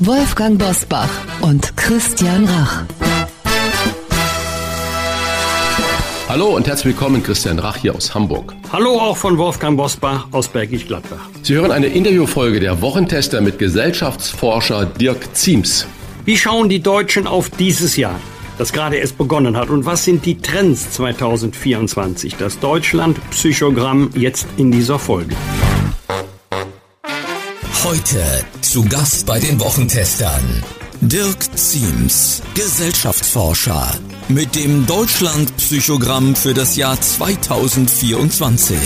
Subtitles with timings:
[0.00, 1.08] Wolfgang Bosbach
[1.40, 2.82] und Christian Rach.
[6.28, 8.54] Hallo und herzlich willkommen, Christian Rach hier aus Hamburg.
[8.72, 11.28] Hallo auch von Wolfgang Bosbach aus Bergisch Gladbach.
[11.42, 15.86] Sie hören eine Interviewfolge der Wochentester mit Gesellschaftsforscher Dirk Ziems.
[16.24, 18.18] Wie schauen die Deutschen auf dieses Jahr,
[18.58, 19.68] das gerade erst begonnen hat?
[19.68, 22.36] Und was sind die Trends 2024?
[22.36, 25.36] Das Deutschland-Psychogramm jetzt in dieser Folge.
[27.84, 28.24] Heute
[28.62, 30.64] zu Gast bei den Wochentestern
[31.02, 33.86] Dirk Ziems, Gesellschaftsforscher,
[34.28, 38.78] mit dem Deutschland-Psychogramm für das Jahr 2024.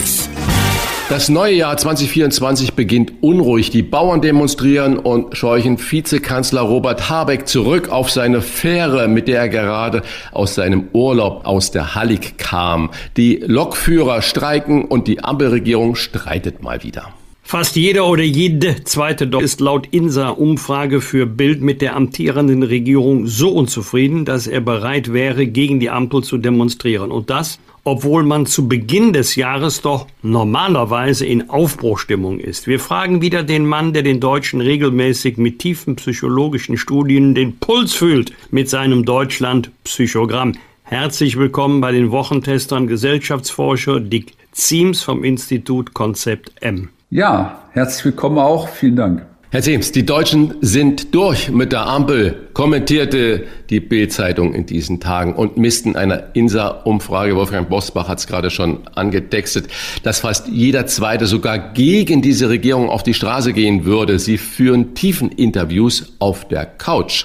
[1.09, 3.71] Das neue Jahr 2024 beginnt unruhig.
[3.71, 9.49] Die Bauern demonstrieren und scheuchen Vizekanzler Robert Habeck zurück auf seine Fähre, mit der er
[9.49, 12.91] gerade aus seinem Urlaub aus der Hallig kam.
[13.17, 17.15] Die Lokführer streiken und die Ampelregierung streitet mal wieder.
[17.51, 23.27] Fast jeder oder jede zweite Deutsche ist laut INSA-Umfrage für Bild mit der amtierenden Regierung
[23.27, 27.11] so unzufrieden, dass er bereit wäre, gegen die Ampel zu demonstrieren.
[27.11, 32.67] Und das, obwohl man zu Beginn des Jahres doch normalerweise in Aufbruchstimmung ist.
[32.67, 37.95] Wir fragen wieder den Mann, der den Deutschen regelmäßig mit tiefen psychologischen Studien den Puls
[37.95, 40.53] fühlt mit seinem Deutschland-Psychogramm.
[40.83, 46.91] Herzlich willkommen bei den Wochentestern Gesellschaftsforscher Dick Ziems vom Institut Konzept M.
[47.11, 48.69] Ja, herzlich willkommen auch.
[48.69, 49.25] Vielen Dank.
[49.51, 55.33] Herr Seems, die Deutschen sind durch mit der Ampel, kommentierte die Bild-Zeitung in diesen Tagen
[55.33, 59.69] und missten einer INSA-Umfrage, Wolfgang Bosbach hat es gerade schon angetextet,
[60.03, 64.19] dass fast jeder Zweite sogar gegen diese Regierung auf die Straße gehen würde.
[64.19, 67.25] Sie führen tiefen Interviews auf der Couch.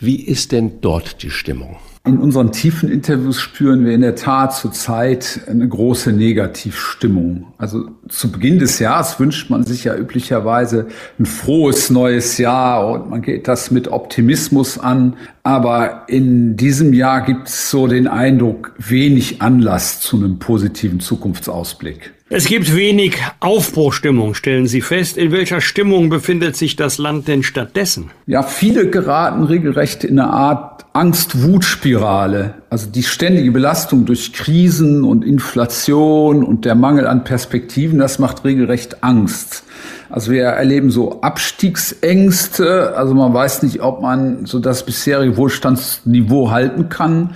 [0.00, 1.76] Wie ist denn dort die Stimmung?
[2.04, 7.52] In unseren tiefen Interviews spüren wir in der Tat zurzeit eine große Negativstimmung.
[7.58, 10.88] Also zu Beginn des Jahres wünscht man sich ja üblicherweise
[11.20, 15.14] ein frohes neues Jahr und man geht das mit Optimismus an.
[15.44, 22.12] Aber in diesem Jahr gibt es so den Eindruck, wenig Anlass zu einem positiven Zukunftsausblick.
[22.34, 25.18] Es gibt wenig Aufbruchstimmung, stellen Sie fest.
[25.18, 28.10] In welcher Stimmung befindet sich das Land denn stattdessen?
[28.26, 32.54] Ja, viele geraten regelrecht in eine Art Angst-Wut-Spirale.
[32.70, 38.46] Also die ständige Belastung durch Krisen und Inflation und der Mangel an Perspektiven, das macht
[38.46, 39.64] regelrecht Angst.
[40.08, 46.50] Also wir erleben so Abstiegsängste, also man weiß nicht, ob man so das bisherige Wohlstandsniveau
[46.50, 47.34] halten kann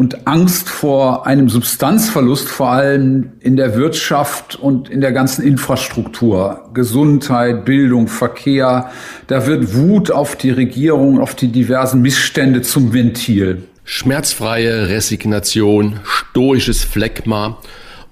[0.00, 6.70] und Angst vor einem Substanzverlust, vor allem in der Wirtschaft und in der ganzen Infrastruktur,
[6.72, 8.90] Gesundheit, Bildung, Verkehr.
[9.26, 13.64] Da wird Wut auf die Regierung, auf die diversen Missstände zum Ventil.
[13.84, 17.58] Schmerzfreie Resignation, stoisches Phlegma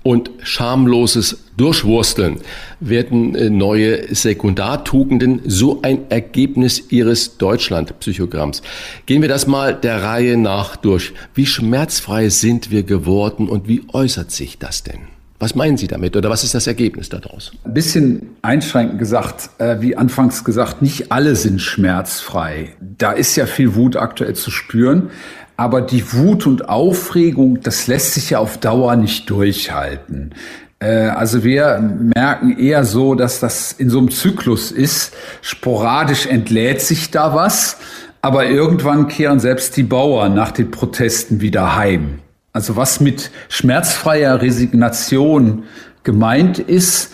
[0.03, 2.41] und schamloses Durchwursteln
[2.81, 8.63] werden äh, neue Sekundartugenden, so ein Ergebnis Ihres Deutschland-Psychogramms.
[9.07, 11.13] Gehen wir das mal der Reihe nach durch.
[11.35, 15.01] Wie schmerzfrei sind wir geworden und wie äußert sich das denn?
[15.41, 17.53] Was meinen Sie damit oder was ist das Ergebnis daraus?
[17.65, 22.75] Ein bisschen einschränkend gesagt, äh, wie anfangs gesagt, nicht alle sind schmerzfrei.
[22.81, 25.11] Da ist ja viel Wut aktuell zu spüren.
[25.59, 30.33] Aber die Wut und Aufregung, das lässt sich ja auf Dauer nicht durchhalten.
[30.79, 35.15] Äh, also wir merken eher so, dass das in so einem Zyklus ist.
[35.43, 37.79] Sporadisch entlädt sich da was,
[38.23, 42.21] aber irgendwann kehren selbst die Bauern nach den Protesten wieder heim.
[42.53, 45.65] Also was mit schmerzfreier Resignation
[46.05, 47.11] gemeint ist,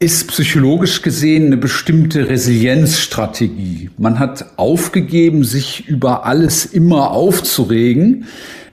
[0.00, 3.90] ist psychologisch gesehen eine bestimmte Resilienzstrategie.
[3.98, 8.26] Man hat aufgegeben, sich über alles immer aufzuregen,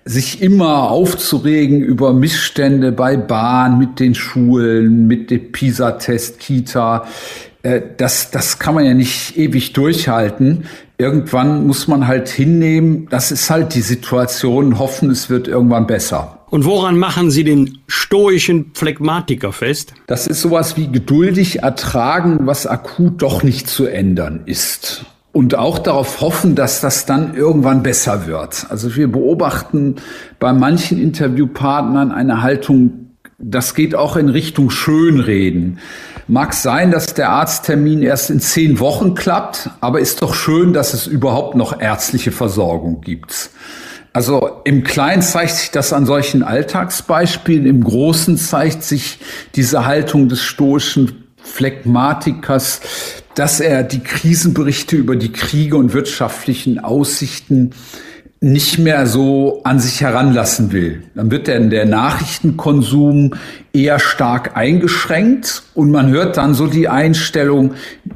[0.03, 7.07] sich immer aufzuregen über Missstände bei Bahn, mit den Schulen, mit dem PISA-Test, Kita.
[7.63, 10.65] Äh, das, das kann man ja nicht ewig durchhalten.
[10.97, 16.39] Irgendwann muss man halt hinnehmen, das ist halt die Situation, hoffen, es wird irgendwann besser.
[16.49, 19.93] Und woran machen Sie den stoischen Phlegmatiker fest?
[20.07, 25.05] Das ist sowas wie geduldig ertragen, was akut doch nicht zu ändern ist.
[25.33, 28.67] Und auch darauf hoffen, dass das dann irgendwann besser wird.
[28.69, 29.95] Also wir beobachten
[30.39, 35.79] bei manchen Interviewpartnern eine Haltung, das geht auch in Richtung Schönreden.
[36.27, 40.95] Mag sein, dass der Arzttermin erst in zehn Wochen klappt, aber ist doch schön, dass
[40.95, 43.51] es überhaupt noch ärztliche Versorgung gibt.
[44.11, 49.19] Also im Kleinen zeigt sich das an solchen Alltagsbeispielen, im Großen zeigt sich
[49.53, 52.81] diese Haltung des stoischen Phlegmatikers,
[53.35, 57.71] dass er die Krisenberichte über die Kriege und wirtschaftlichen Aussichten
[58.45, 61.01] nicht mehr so an sich heranlassen will.
[61.15, 63.31] Dann wird denn der Nachrichtenkonsum
[63.73, 67.71] eher stark eingeschränkt und man hört dann so die Einstellung,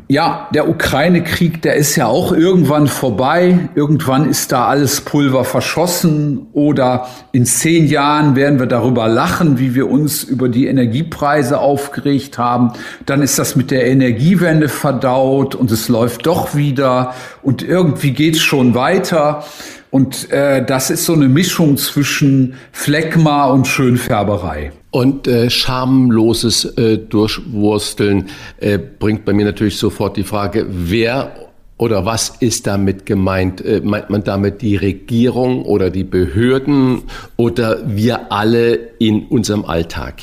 [0.07, 6.45] ja, der Ukraine-Krieg, der ist ja auch irgendwann vorbei, irgendwann ist da alles Pulver verschossen
[6.53, 12.37] oder in zehn Jahren werden wir darüber lachen, wie wir uns über die Energiepreise aufgeregt
[12.37, 12.73] haben,
[13.07, 18.41] dann ist das mit der Energiewende verdaut und es läuft doch wieder und irgendwie geht's
[18.41, 19.43] schon weiter.
[19.91, 24.71] Und äh, das ist so eine Mischung zwischen Phlegma und Schönfärberei.
[24.91, 28.27] Und äh, schamloses äh, Durchwursteln
[28.59, 31.31] äh, bringt bei mir natürlich sofort die Frage, wer
[31.77, 33.63] oder was ist damit gemeint?
[33.65, 37.03] Äh, meint man damit die Regierung oder die Behörden
[37.37, 40.21] oder wir alle in unserem Alltag?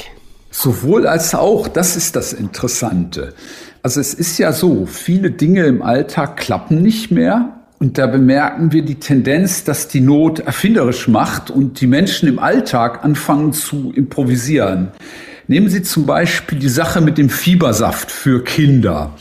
[0.51, 3.35] Sowohl als auch, das ist das Interessante.
[3.83, 8.73] Also es ist ja so, viele Dinge im Alltag klappen nicht mehr und da bemerken
[8.73, 13.93] wir die Tendenz, dass die Not erfinderisch macht und die Menschen im Alltag anfangen zu
[13.95, 14.89] improvisieren.
[15.47, 19.13] Nehmen Sie zum Beispiel die Sache mit dem Fiebersaft für Kinder.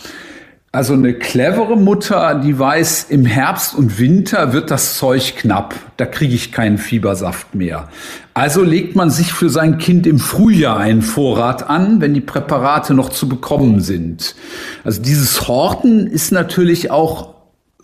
[0.71, 5.73] Also eine clevere Mutter, die weiß, im Herbst und Winter wird das Zeug knapp.
[5.95, 7.87] Da kriege ich keinen Fiebersaft mehr.
[8.33, 12.93] Also legt man sich für sein Kind im Frühjahr einen Vorrat an, wenn die Präparate
[12.93, 14.35] noch zu bekommen sind.
[14.83, 17.34] Also dieses Horten ist natürlich auch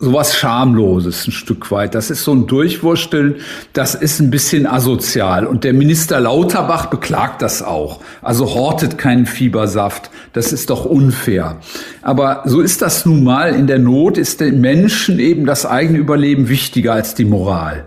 [0.02, 1.94] sowas Schamloses ein Stück weit.
[1.94, 3.36] Das ist so ein Durchwursteln,
[3.72, 5.46] das ist ein bisschen asozial.
[5.46, 8.00] Und der Minister Lauterbach beklagt das auch.
[8.20, 10.10] Also hortet keinen Fiebersaft.
[10.32, 11.58] Das ist doch unfair.
[12.02, 13.54] Aber so ist das nun mal.
[13.54, 17.84] In der Not ist den Menschen eben das eigene Überleben wichtiger als die Moral.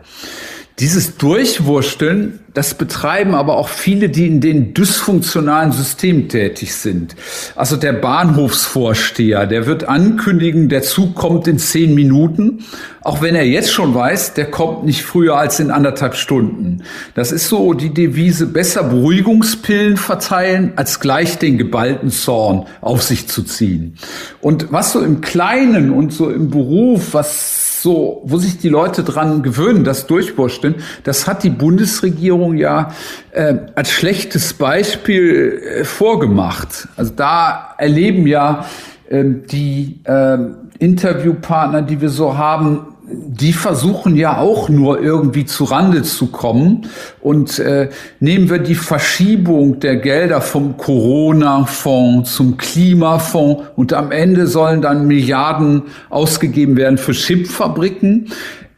[0.80, 7.16] Dieses Durchwursteln, das betreiben aber auch viele, die in den dysfunktionalen Systemen tätig sind.
[7.56, 12.66] Also der Bahnhofsvorsteher, der wird ankündigen, der Zug kommt in zehn Minuten,
[13.02, 16.84] auch wenn er jetzt schon weiß, der kommt nicht früher als in anderthalb Stunden.
[17.14, 23.30] Das ist so die Devise, besser Beruhigungspillen verteilen, als gleich den geballten Zorn auf sich
[23.30, 23.96] zu ziehen.
[24.42, 29.04] Und was so im Kleinen und so im Beruf, was so, wo sich die Leute
[29.04, 30.74] dran gewöhnen, das durchwursteln,
[31.04, 32.92] das hat die Bundesregierung ja
[33.32, 36.88] äh, als schlechtes Beispiel äh, vorgemacht.
[36.98, 38.66] Also da erleben ja
[39.08, 40.38] äh, die äh,
[40.80, 46.88] Interviewpartner, die wir so haben, die versuchen ja auch nur irgendwie zu Rande zu kommen.
[47.22, 54.48] Und äh, nehmen wir die Verschiebung der Gelder vom Corona-Fonds zum Klimafonds und am Ende
[54.48, 58.32] sollen dann Milliarden ausgegeben werden für Chipfabriken.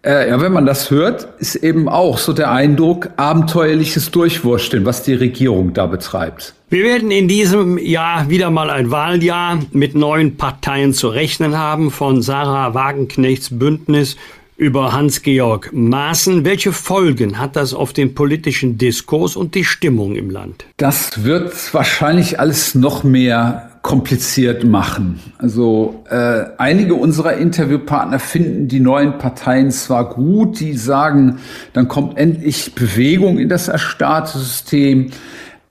[0.07, 5.03] Äh, ja, wenn man das hört, ist eben auch so der Eindruck, abenteuerliches Durchwursteln, was
[5.03, 6.53] die Regierung da betreibt.
[6.69, 11.91] Wir werden in diesem Jahr wieder mal ein Wahljahr mit neuen Parteien zu rechnen haben,
[11.91, 14.15] von Sarah Wagenknechts Bündnis
[14.55, 16.45] über Hans-Georg Maaßen.
[16.45, 20.63] Welche Folgen hat das auf den politischen Diskurs und die Stimmung im Land?
[20.77, 25.19] Das wird wahrscheinlich alles noch mehr kompliziert machen.
[25.37, 31.39] Also äh, einige unserer Interviewpartner finden die neuen Parteien zwar gut, die sagen,
[31.73, 35.11] dann kommt endlich Bewegung in das erstarrte System,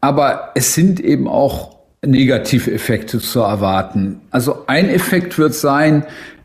[0.00, 4.20] aber es sind eben auch Negativeffekte zu erwarten.
[4.30, 6.04] Also ein Effekt wird sein,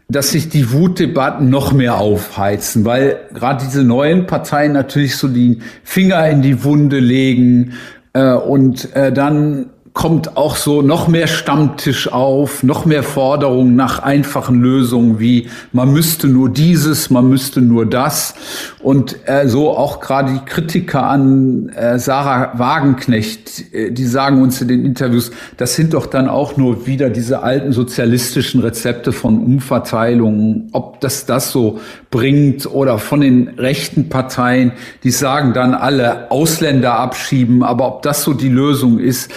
[0.09, 5.59] dass sich die Wutdebatten noch mehr aufheizen, weil gerade diese neuen Parteien natürlich so die
[5.83, 7.73] Finger in die Wunde legen
[8.13, 13.99] äh, und äh, dann kommt auch so noch mehr Stammtisch auf, noch mehr Forderungen nach
[13.99, 18.33] einfachen Lösungen wie man müsste nur dieses, man müsste nur das.
[18.79, 24.61] Und äh, so auch gerade die Kritiker an äh, Sarah Wagenknecht, äh, die sagen uns
[24.61, 29.39] in den Interviews, das sind doch dann auch nur wieder diese alten sozialistischen Rezepte von
[29.43, 31.79] Umverteilungen, ob das das so
[32.09, 38.23] bringt oder von den rechten Parteien, die sagen dann alle Ausländer abschieben, aber ob das
[38.23, 39.31] so die Lösung ist,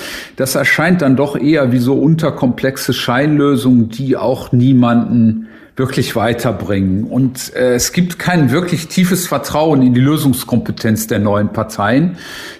[0.44, 7.04] das erscheint dann doch eher wie so unterkomplexe Scheinlösungen, die auch niemanden wirklich weiterbringen.
[7.04, 12.18] Und äh, es gibt kein wirklich tiefes Vertrauen in die Lösungskompetenz der neuen Parteien.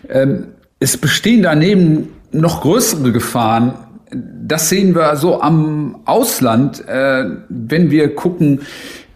[0.08, 0.46] Ähm,
[0.80, 3.74] es bestehen daneben noch größere Gefahren.
[4.10, 8.60] Das sehen wir so am Ausland, äh, wenn wir gucken,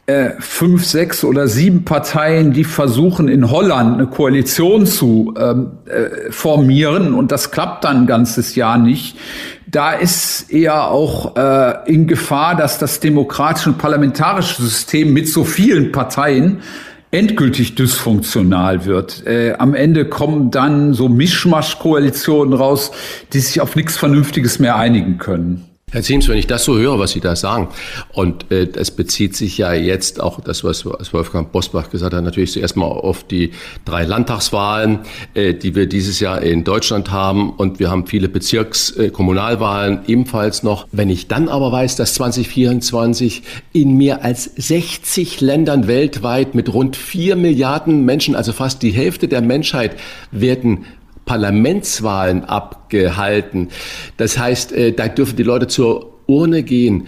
[0.09, 6.33] äh, fünf, sechs oder sieben Parteien, die versuchen in Holland eine Koalition zu ähm, äh,
[6.33, 9.19] formieren und das klappt dann ein ganzes Jahr nicht.
[9.67, 15.45] Da ist eher auch äh, in Gefahr, dass das demokratische und parlamentarische System mit so
[15.45, 16.63] vielen Parteien
[17.11, 19.27] endgültig dysfunktional wird.
[19.27, 22.93] Äh, am Ende kommen dann so Mischmasch-Koalitionen raus,
[23.35, 25.69] die sich auf nichts Vernünftiges mehr einigen können.
[25.91, 27.69] Herr Ziems, wenn ich das so höre, was Sie da sagen,
[28.13, 32.53] und äh, das bezieht sich ja jetzt auch das, was, Wolfgang Bosbach gesagt hat, natürlich
[32.53, 33.53] zuerst mal auf die
[33.87, 35.01] drei Landtagswahlen,
[35.33, 40.63] äh, die wir dieses Jahr in Deutschland haben, und wir haben viele Bezirkskommunalwahlen äh, ebenfalls
[40.63, 40.87] noch.
[40.93, 43.43] Wenn ich dann aber weiß, dass 2024
[43.73, 49.27] in mehr als 60 Ländern weltweit mit rund vier Milliarden Menschen, also fast die Hälfte
[49.27, 49.97] der Menschheit,
[50.33, 50.85] werden
[51.29, 53.69] Parlamentswahlen abgehalten.
[54.17, 57.07] Das heißt, äh, da dürfen die Leute zur Urne gehen.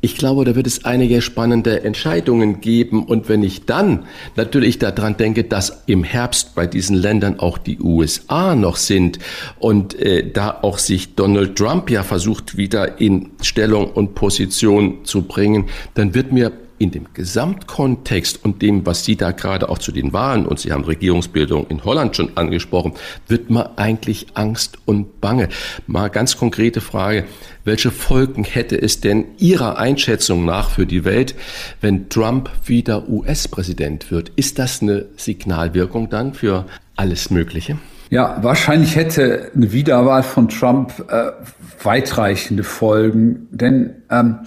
[0.00, 3.02] Ich glaube, da wird es einige spannende Entscheidungen geben.
[3.04, 4.04] Und wenn ich dann
[4.36, 9.18] natürlich daran denke, dass im Herbst bei diesen Ländern auch die USA noch sind
[9.58, 15.22] und äh, da auch sich Donald Trump ja versucht, wieder in Stellung und Position zu
[15.22, 19.92] bringen, dann wird mir in dem Gesamtkontext und dem, was Sie da gerade auch zu
[19.92, 22.92] den Wahlen und Sie haben Regierungsbildung in Holland schon angesprochen,
[23.28, 25.48] wird man eigentlich Angst und Bange.
[25.86, 27.24] Mal ganz konkrete Frage.
[27.64, 31.34] Welche Folgen hätte es denn Ihrer Einschätzung nach für die Welt,
[31.80, 34.30] wenn Trump wieder US-Präsident wird?
[34.36, 36.66] Ist das eine Signalwirkung dann für
[36.96, 37.78] alles Mögliche?
[38.10, 41.32] Ja, wahrscheinlich hätte eine Wiederwahl von Trump äh,
[41.82, 44.38] weitreichende Folgen, denn ähm,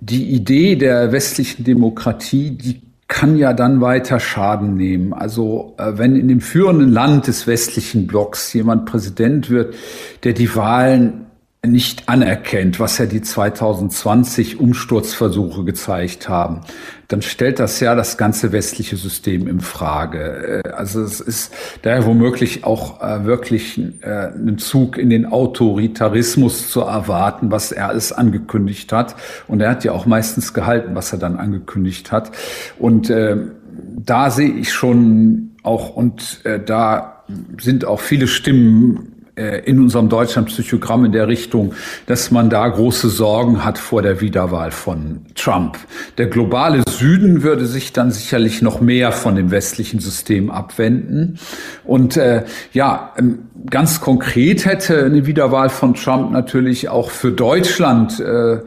[0.00, 5.14] die Idee der westlichen Demokratie, die kann ja dann weiter Schaden nehmen.
[5.14, 9.74] Also äh, wenn in dem führenden Land des westlichen Blocks jemand Präsident wird,
[10.24, 11.27] der die Wahlen
[11.66, 16.60] nicht anerkennt, was ja die 2020 Umsturzversuche gezeigt haben,
[17.08, 20.62] dann stellt das ja das ganze westliche System in Frage.
[20.64, 26.70] Äh, also es ist daher womöglich auch äh, wirklich äh, ein Zug in den Autoritarismus
[26.70, 29.16] zu erwarten, was er alles angekündigt hat.
[29.48, 32.30] Und er hat ja auch meistens gehalten, was er dann angekündigt hat.
[32.78, 37.24] Und da sehe ich schon auch, und da
[37.58, 41.74] sind auch viele Stimmen in unserem Deutschland-Psychogramm in der Richtung,
[42.06, 45.78] dass man da große Sorgen hat vor der Wiederwahl von Trump.
[46.18, 51.38] Der globale Süden würde sich dann sicherlich noch mehr von dem westlichen System abwenden.
[51.84, 53.40] Und äh, ja, ähm,
[53.70, 58.58] ganz konkret hätte eine Wiederwahl von Trump natürlich auch für Deutschland äh,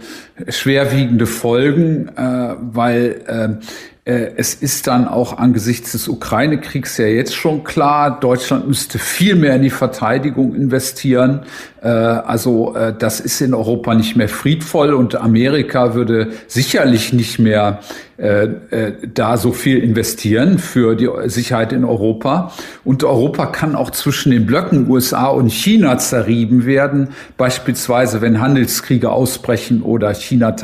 [0.49, 3.57] schwerwiegende Folgen, äh, weil äh, äh,
[4.03, 9.55] es ist dann auch angesichts des Ukraine-Kriegs ja jetzt schon klar, Deutschland müsste viel mehr
[9.55, 11.41] in die Verteidigung investieren.
[11.84, 17.38] Äh, also äh, das ist in Europa nicht mehr friedvoll und Amerika würde sicherlich nicht
[17.38, 17.79] mehr
[18.21, 22.51] da so viel investieren für die Sicherheit in Europa.
[22.83, 29.11] Und Europa kann auch zwischen den Blöcken USA und China zerrieben werden, beispielsweise wenn Handelskriege
[29.11, 30.55] ausbrechen oder China,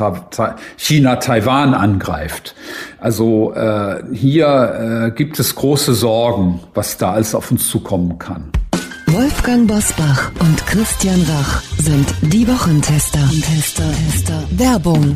[0.76, 2.54] China Taiwan angreift.
[3.00, 8.50] Also äh, hier äh, gibt es große Sorgen, was da alles auf uns zukommen kann.
[9.06, 13.20] Wolfgang Bosbach und Christian Rach sind die Wochentester.
[13.40, 14.44] Tester, Tester.
[14.50, 15.14] Werbung.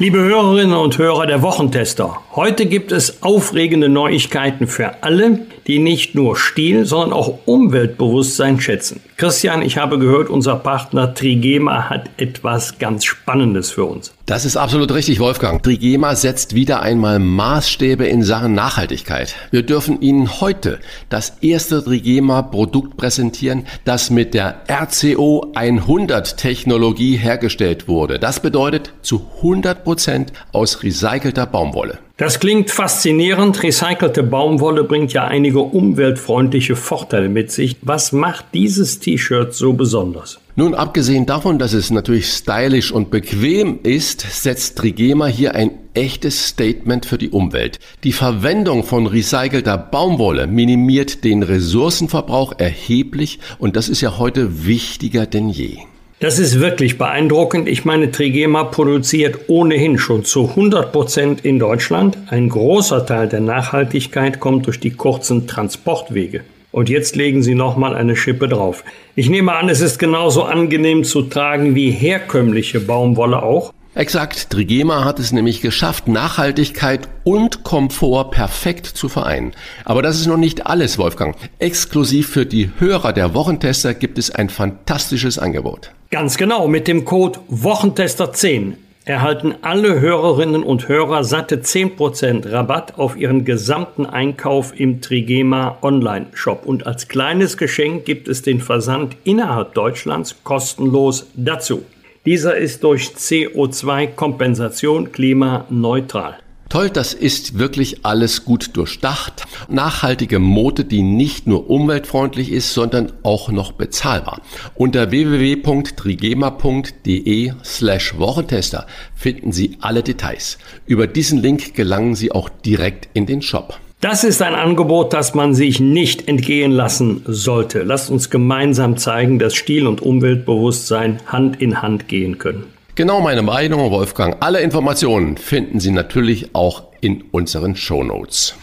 [0.00, 6.14] Liebe Hörerinnen und Hörer der Wochentester, heute gibt es aufregende Neuigkeiten für alle, die nicht
[6.14, 9.00] nur Stil, sondern auch Umweltbewusstsein schätzen.
[9.16, 14.12] Christian, ich habe gehört, unser Partner Trigema hat etwas ganz Spannendes für uns.
[14.26, 15.62] Das ist absolut richtig, Wolfgang.
[15.62, 19.36] Trigema setzt wieder einmal Maßstäbe in Sachen Nachhaltigkeit.
[19.50, 20.80] Wir dürfen Ihnen heute
[21.10, 28.18] das erste Trigema-Produkt präsentieren, das mit der RCO 100 Technologie hergestellt wurde.
[28.18, 31.98] Das bedeutet zu 100 Prozent aus recycelter Baumwolle.
[32.16, 33.60] Das klingt faszinierend.
[33.60, 37.76] Recycelte Baumwolle bringt ja einige umweltfreundliche Vorteile mit sich.
[37.82, 40.38] Was macht dieses T-Shirt so besonders?
[40.54, 46.46] Nun, abgesehen davon, dass es natürlich stylisch und bequem ist, setzt Trigema hier ein echtes
[46.46, 47.80] Statement für die Umwelt.
[48.04, 55.26] Die Verwendung von recycelter Baumwolle minimiert den Ressourcenverbrauch erheblich und das ist ja heute wichtiger
[55.26, 55.78] denn je.
[56.24, 57.68] Das ist wirklich beeindruckend.
[57.68, 62.16] Ich meine, Trigema produziert ohnehin schon zu 100 Prozent in Deutschland.
[62.28, 66.40] Ein großer Teil der Nachhaltigkeit kommt durch die kurzen Transportwege.
[66.72, 68.84] Und jetzt legen Sie nochmal eine Schippe drauf.
[69.14, 73.74] Ich nehme an, es ist genauso angenehm zu tragen wie herkömmliche Baumwolle auch.
[73.96, 79.52] Exakt, Trigema hat es nämlich geschafft, Nachhaltigkeit und Komfort perfekt zu vereinen.
[79.84, 81.36] Aber das ist noch nicht alles, Wolfgang.
[81.60, 85.92] Exklusiv für die Hörer der Wochentester gibt es ein fantastisches Angebot.
[86.10, 88.72] Ganz genau, mit dem Code Wochentester10
[89.04, 96.66] erhalten alle Hörerinnen und Hörer satte 10% Rabatt auf ihren gesamten Einkauf im Trigema Online-Shop.
[96.66, 101.84] Und als kleines Geschenk gibt es den Versand innerhalb Deutschlands kostenlos dazu.
[102.26, 106.38] Dieser ist durch CO2-Kompensation klimaneutral.
[106.70, 109.44] Toll, das ist wirklich alles gut durchdacht.
[109.68, 114.40] Nachhaltige Mode, die nicht nur umweltfreundlich ist, sondern auch noch bezahlbar.
[114.74, 120.56] Unter www.trigema.de slash Wochentester finden Sie alle Details.
[120.86, 123.78] Über diesen Link gelangen Sie auch direkt in den Shop.
[124.04, 127.84] Das ist ein Angebot, das man sich nicht entgehen lassen sollte.
[127.84, 132.64] Lasst uns gemeinsam zeigen, dass Stil und Umweltbewusstsein Hand in Hand gehen können.
[132.96, 134.36] Genau meine Meinung, Wolfgang.
[134.40, 138.54] Alle Informationen finden Sie natürlich auch in unseren Show Notes.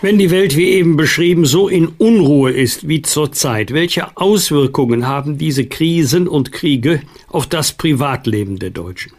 [0.00, 5.36] Wenn die Welt wie eben beschrieben so in Unruhe ist wie zurzeit, welche Auswirkungen haben
[5.36, 9.12] diese Krisen und Kriege auf das Privatleben der Deutschen?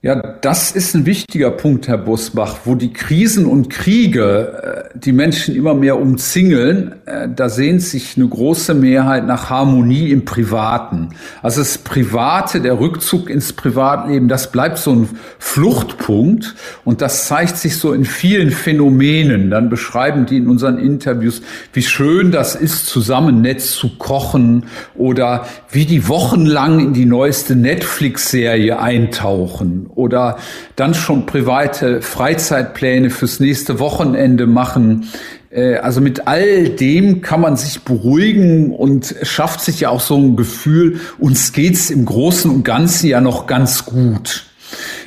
[0.00, 5.10] Ja, das ist ein wichtiger Punkt, Herr Busbach, wo die Krisen und Kriege äh, die
[5.10, 6.94] Menschen immer mehr umzingeln.
[7.04, 11.08] Äh, da sehnt sich eine große Mehrheit nach Harmonie im Privaten.
[11.42, 15.08] Also das Private, der Rückzug ins Privatleben, das bleibt so ein
[15.40, 19.50] Fluchtpunkt und das zeigt sich so in vielen Phänomenen.
[19.50, 25.46] Dann beschreiben die in unseren Interviews, wie schön das ist, zusammen nett zu kochen oder
[25.72, 30.38] wie die wochenlang in die neueste Netflix-Serie eintauchen oder
[30.76, 35.08] dann schon private Freizeitpläne fürs nächste Wochenende machen.
[35.50, 40.16] Äh, also mit all dem kann man sich beruhigen und schafft sich ja auch so
[40.16, 44.46] ein Gefühl, uns geht's im Großen und Ganzen ja noch ganz gut.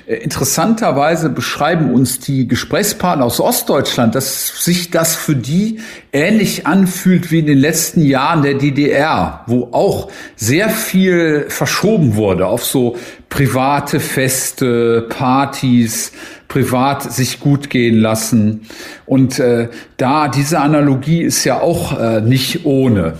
[0.05, 5.79] Äh, interessanterweise beschreiben uns die Gesprächspartner aus Ostdeutschland, dass sich das für die
[6.11, 12.47] ähnlich anfühlt wie in den letzten Jahren der DDR, wo auch sehr viel verschoben wurde
[12.47, 12.97] auf so
[13.31, 16.11] private Feste, Partys,
[16.47, 18.61] privat sich gut gehen lassen.
[19.07, 23.13] Und äh, da diese Analogie ist ja auch äh, nicht ohne.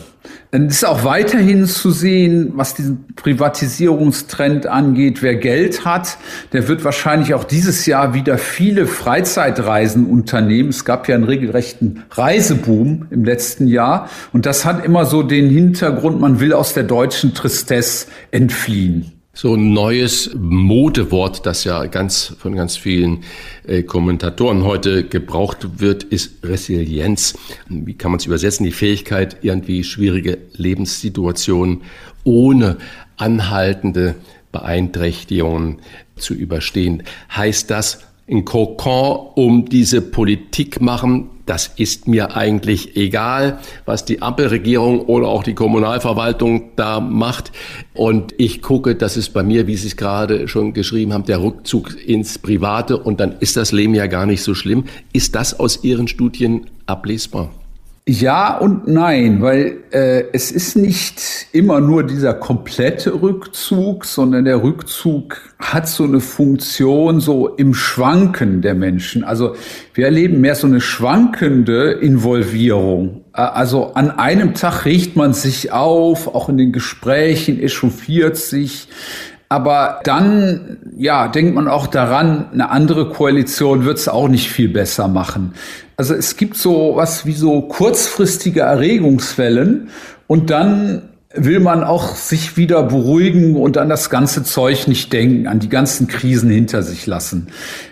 [0.54, 5.22] Es ist auch weiterhin zu sehen, was diesen Privatisierungstrend angeht.
[5.24, 6.18] Wer Geld hat,
[6.52, 10.70] der wird wahrscheinlich auch dieses Jahr wieder viele Freizeitreisen unternehmen.
[10.70, 14.10] Es gab ja einen regelrechten Reiseboom im letzten Jahr.
[14.34, 19.21] Und das hat immer so den Hintergrund, man will aus der deutschen Tristesse entfliehen.
[19.34, 23.24] So ein neues Modewort, das ja ganz von ganz vielen
[23.66, 27.38] äh, Kommentatoren heute gebraucht wird, ist Resilienz.
[27.70, 28.66] Wie kann man es übersetzen?
[28.66, 31.84] Die Fähigkeit, irgendwie schwierige Lebenssituationen
[32.26, 32.76] ohne
[33.16, 34.16] anhaltende
[34.52, 35.80] Beeinträchtigungen
[36.18, 37.04] zu überstehen.
[37.34, 44.22] Heißt das, ein Kokon um diese Politik machen, das ist mir eigentlich egal, was die
[44.22, 47.52] Ampelregierung oder auch die Kommunalverwaltung da macht.
[47.94, 51.42] Und ich gucke, das ist bei mir, wie Sie es gerade schon geschrieben haben, der
[51.42, 54.86] Rückzug ins Private und dann ist das Leben ja gar nicht so schlimm.
[55.12, 57.52] Ist das aus Ihren Studien ablesbar?
[58.08, 64.64] Ja und nein, weil äh, es ist nicht immer nur dieser komplette Rückzug, sondern der
[64.64, 69.24] Rückzug hat so eine Funktion so im Schwanken der Menschen.
[69.24, 69.56] Also
[69.94, 73.24] wir erleben mehr so eine schwankende Involvierung.
[73.36, 78.88] Äh, also an einem Tag riecht man sich auf, auch in den Gesprächen echauffiert sich.
[79.52, 84.70] Aber dann, ja, denkt man auch daran, eine andere Koalition wird es auch nicht viel
[84.70, 85.56] besser machen.
[85.98, 89.90] Also es gibt so was wie so kurzfristige Erregungswellen
[90.28, 91.02] und dann
[91.34, 95.70] will man auch sich wieder beruhigen und an das ganze Zeug nicht denken, an die
[95.70, 97.48] ganzen Krisen hinter sich lassen.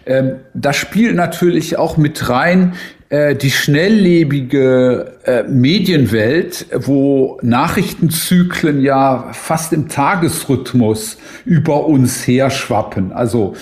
[0.05, 2.73] Ähm, da spielt natürlich auch mit rein,
[3.09, 13.11] äh, die schnelllebige äh, Medienwelt, wo Nachrichtenzyklen ja fast im Tagesrhythmus über uns herschwappen.
[13.11, 13.55] Also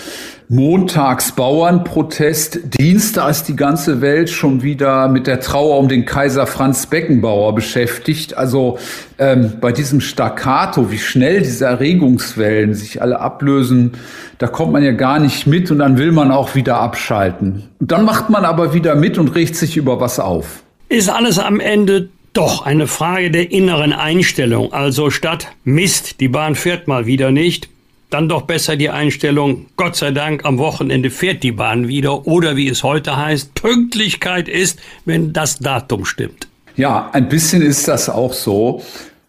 [0.50, 6.46] Montags Bauernprotest, Dienstag ist die ganze Welt schon wieder mit der Trauer um den Kaiser
[6.46, 8.34] Franz Beckenbauer beschäftigt.
[8.34, 8.78] Also
[9.18, 13.92] ähm, bei diesem Staccato, wie schnell diese Erregungswellen sich alle ablösen,
[14.38, 17.64] da kommt man ja gar nicht mit und dann will man auch wieder abschalten.
[17.78, 20.62] Und dann macht man aber wieder mit und regt sich über was auf.
[20.88, 24.72] Ist alles am Ende doch eine Frage der inneren Einstellung.
[24.72, 27.68] Also statt Mist, die Bahn fährt mal wieder nicht,
[28.10, 32.56] dann doch besser die Einstellung, Gott sei Dank, am Wochenende fährt die Bahn wieder oder
[32.56, 36.48] wie es heute heißt, Pünktlichkeit ist, wenn das Datum stimmt.
[36.76, 38.82] Ja, ein bisschen ist das auch so.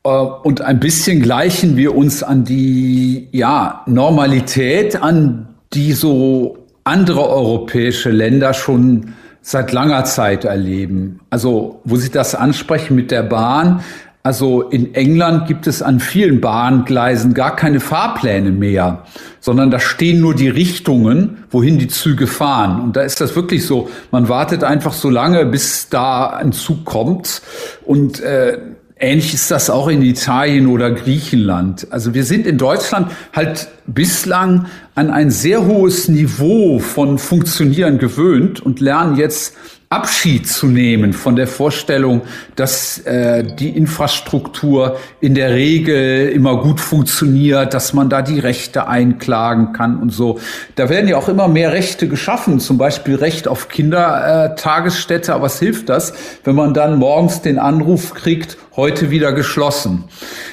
[0.04, 7.30] Äh, und ein bisschen gleichen wir uns an die ja, Normalität an, die so andere
[7.30, 11.22] europäische Länder schon seit langer Zeit erleben.
[11.30, 13.82] Also, wo Sie das ansprechen mit der Bahn,
[14.30, 19.06] Also in England gibt es an vielen Bahngleisen gar keine Fahrpläne mehr,
[19.40, 22.80] sondern da stehen nur die Richtungen, wohin die Züge fahren.
[22.80, 26.86] Und da ist das wirklich so, man wartet einfach so lange, bis da ein Zug
[26.86, 27.42] kommt.
[27.84, 28.60] Und äh,
[29.02, 31.88] Ähnlich ist das auch in Italien oder Griechenland.
[31.90, 38.60] Also wir sind in Deutschland halt bislang an ein sehr hohes Niveau von Funktionieren gewöhnt
[38.60, 39.56] und lernen jetzt
[39.92, 42.22] Abschied zu nehmen von der Vorstellung,
[42.56, 48.88] dass äh, die Infrastruktur in der Regel immer gut funktioniert, dass man da die Rechte
[48.88, 50.40] einklagen kann und so.
[50.76, 55.34] Da werden ja auch immer mehr Rechte geschaffen, zum Beispiel Recht auf Kindertagesstätte.
[55.34, 60.04] Aber was hilft das, wenn man dann morgens den Anruf kriegt, heute wieder geschlossen?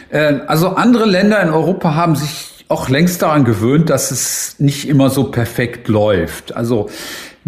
[0.08, 4.88] Äh, also andere Länder in Europa haben sich auch längst daran gewöhnt, dass es nicht
[4.88, 6.56] immer so perfekt läuft.
[6.56, 6.88] Also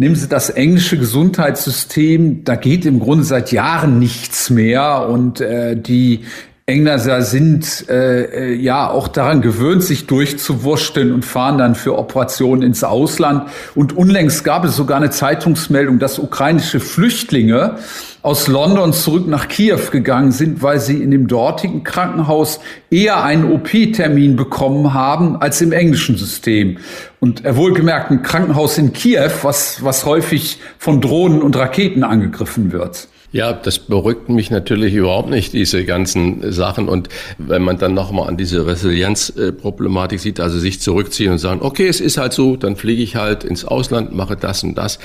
[0.01, 5.77] Nehmen Sie das englische Gesundheitssystem, da geht im Grunde seit Jahren nichts mehr und äh,
[5.77, 6.21] die
[6.69, 12.61] Engländer sind äh, äh, ja auch daran gewöhnt, sich durchzuwursteln und fahren dann für Operationen
[12.61, 13.49] ins Ausland.
[13.75, 17.77] Und unlängst gab es sogar eine Zeitungsmeldung, dass ukrainische Flüchtlinge
[18.21, 23.51] aus London zurück nach Kiew gegangen sind, weil sie in dem dortigen Krankenhaus eher einen
[23.51, 26.77] OP-Termin bekommen haben als im englischen System.
[27.19, 32.73] Und er wohlgemerkt ein Krankenhaus in Kiew, was, was häufig von Drohnen und Raketen angegriffen
[32.73, 33.09] wird.
[33.31, 36.89] Ja, das beruhigt mich natürlich überhaupt nicht, diese ganzen Sachen.
[36.89, 41.89] Und wenn man dann nochmal an diese Resilienzproblematik sieht, also sich zurückziehen und sagen, okay,
[41.89, 44.99] es ist halt so, dann fliege ich halt ins Ausland, mache das und das,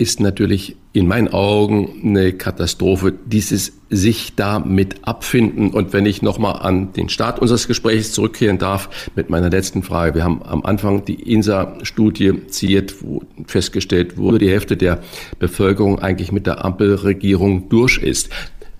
[0.00, 5.70] ist natürlich in meinen Augen eine Katastrophe, dieses sich damit abfinden.
[5.70, 10.14] Und wenn ich nochmal an den Start unseres Gesprächs zurückkehren darf mit meiner letzten Frage.
[10.14, 15.02] Wir haben am Anfang die INSA-Studie ziert, wo festgestellt wurde, die Hälfte der
[15.38, 18.30] Bevölkerung eigentlich mit der Ampelregierung durch ist.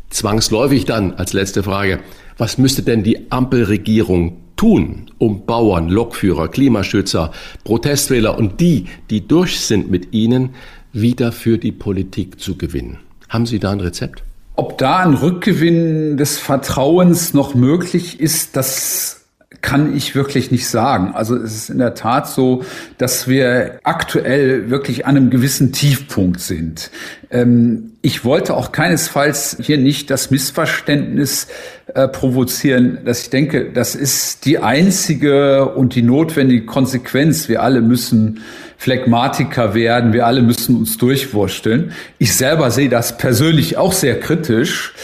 [0.08, 2.00] Zwangsläufig dann als letzte Frage,
[2.38, 7.32] was müsste denn die Ampelregierung tun, um Bauern, Lokführer, Klimaschützer,
[7.64, 10.50] Protestwähler und die, die durch sind mit ihnen,
[10.92, 12.98] wieder für die Politik zu gewinnen?
[13.28, 14.22] Haben Sie da ein Rezept?
[14.56, 19.20] Ob da ein Rückgewinn des Vertrauens noch möglich ist, das
[19.62, 21.12] kann ich wirklich nicht sagen.
[21.14, 22.64] Also es ist in der Tat so,
[22.98, 26.90] dass wir aktuell wirklich an einem gewissen Tiefpunkt sind.
[27.30, 31.48] Ähm, ich wollte auch keinesfalls hier nicht das Missverständnis
[31.94, 37.48] äh, provozieren, dass ich denke, das ist die einzige und die notwendige Konsequenz.
[37.48, 38.40] Wir alle müssen
[38.80, 41.92] Phlegmatiker werden, wir alle müssen uns durchwursteln.
[42.16, 44.94] Ich selber sehe das persönlich auch sehr kritisch,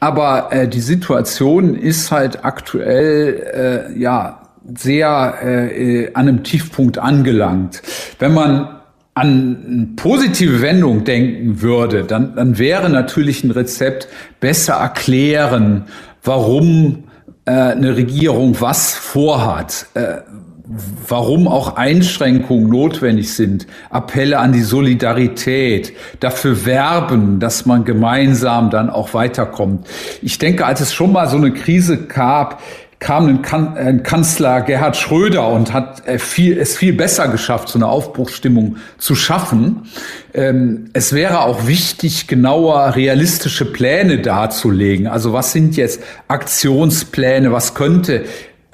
[0.00, 4.40] aber äh, die Situation ist halt aktuell äh, ja
[4.74, 7.82] sehr äh, an einem Tiefpunkt angelangt.
[8.18, 8.80] Wenn man
[9.12, 14.08] an positive Wendung denken würde, dann, dann wäre natürlich ein Rezept
[14.40, 15.84] besser erklären,
[16.24, 17.04] warum
[17.44, 20.20] äh, eine Regierung was vorhat, äh,
[21.08, 28.90] warum auch Einschränkungen notwendig sind, Appelle an die Solidarität, dafür werben, dass man gemeinsam dann
[28.90, 29.86] auch weiterkommt.
[30.22, 32.60] Ich denke, als es schon mal so eine Krise gab,
[32.98, 37.68] kam ein, kan ein Kanzler Gerhard Schröder und hat äh, viel, es viel besser geschafft,
[37.68, 39.82] so eine Aufbruchsstimmung zu schaffen.
[40.32, 45.08] Ähm, es wäre auch wichtig, genauer realistische Pläne darzulegen.
[45.08, 47.52] Also was sind jetzt Aktionspläne?
[47.52, 48.24] Was könnte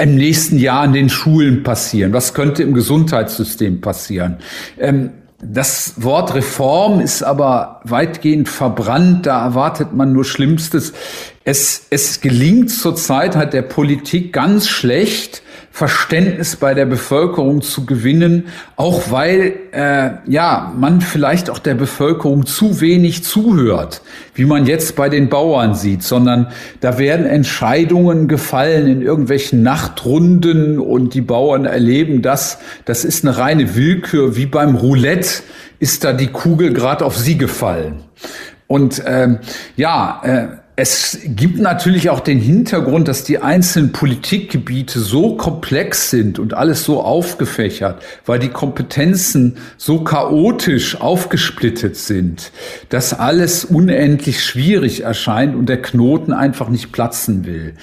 [0.03, 2.13] im nächsten Jahr in den Schulen passieren?
[2.13, 4.39] Was könnte im Gesundheitssystem passieren?
[4.79, 5.11] Ähm,
[5.45, 9.27] das Wort Reform ist aber weitgehend verbrannt.
[9.27, 10.93] Da erwartet man nur Schlimmstes.
[11.45, 15.43] Es, es gelingt zurzeit hat der Politik ganz schlecht,
[15.75, 22.45] Verständnis bei der Bevölkerung zu gewinnen, auch weil äh, ja man vielleicht auch der Bevölkerung
[22.45, 24.03] zu wenig zuhört,
[24.35, 26.49] wie man jetzt bei den Bauern sieht, sondern
[26.81, 32.59] da werden Entscheidungen gefallen in irgendwelchen Nachtrunden und die Bauern erleben das.
[32.85, 35.43] Das ist eine reine Willkür, wie beim Roulette
[35.79, 38.03] ist da die Kugel gerade auf sie gefallen.
[38.67, 39.39] Und ähm,
[39.77, 46.39] ja, äh, es gibt natürlich auch den Hintergrund, dass die einzelnen Politikgebiete so komplex sind
[46.39, 52.53] und alles so aufgefächert, weil die Kompetenzen so chaotisch aufgesplittet sind,
[52.89, 57.75] dass alles unendlich schwierig erscheint und der Knoten einfach nicht platzen will.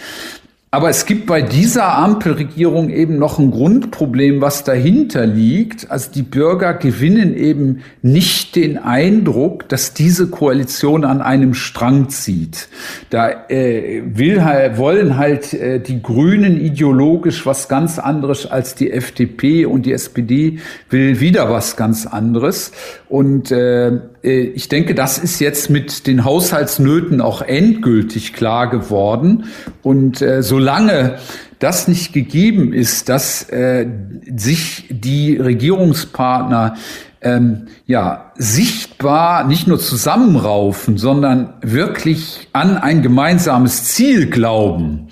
[0.72, 5.90] Aber es gibt bei dieser Ampelregierung eben noch ein Grundproblem, was dahinter liegt.
[5.90, 12.70] Also die Bürger gewinnen eben nicht den Eindruck, dass diese Koalition an einem Strang zieht.
[13.10, 14.38] Da äh, will,
[14.78, 20.60] wollen halt äh, die Grünen ideologisch was ganz anderes als die FDP und die SPD
[20.92, 22.74] will wieder was ganz anderes.
[23.08, 29.46] Und äh, ich denke, das ist jetzt mit den Haushaltsnöten auch endgültig klar geworden.
[29.82, 31.20] Und äh, solange
[31.60, 33.88] das nicht gegeben ist, dass äh,
[34.36, 36.76] sich die Regierungspartner
[37.22, 45.08] ähm, ja sichtbar nicht nur zusammenraufen, sondern wirklich an ein gemeinsames Ziel glauben,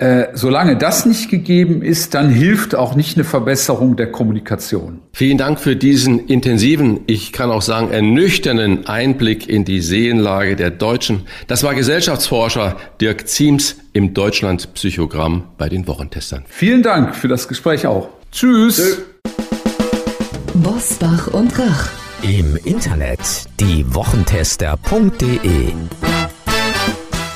[0.00, 5.00] äh, solange das nicht gegeben ist, dann hilft auch nicht eine Verbesserung der Kommunikation.
[5.12, 10.70] Vielen Dank für diesen intensiven, ich kann auch sagen ernüchternden Einblick in die Seelenlage der
[10.70, 11.26] Deutschen.
[11.48, 16.44] Das war Gesellschaftsforscher Dirk Ziems im Deutschland Psychogramm bei den Wochentestern.
[16.48, 18.08] Vielen Dank für das Gespräch auch.
[18.32, 18.76] Tschüss.
[18.76, 19.02] Tschüss.
[20.54, 21.90] Bosbach und Rach.
[22.22, 23.20] Im Internet
[23.60, 25.74] diewochentester.de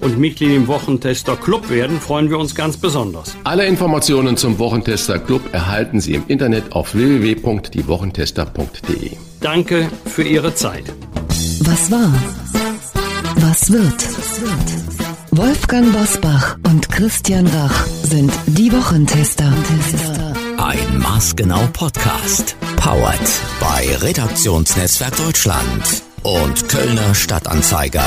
[0.00, 3.36] und Mitglied im Wochentester Club werden, freuen wir uns ganz besonders.
[3.44, 9.12] Alle Informationen zum Wochentester Club erhalten Sie im Internet auf www.diewochentester.de.
[9.40, 10.84] Danke für Ihre Zeit.
[11.60, 12.12] Was war?
[13.36, 14.06] Was wird?
[15.32, 19.52] Wolfgang Bosbach und Christian Rach sind die Wochentester.
[20.58, 22.56] Ein maßgenau Podcast.
[22.76, 23.20] Powered
[23.60, 28.04] bei Redaktionsnetzwerk Deutschland und Kölner Stadtanzeiger.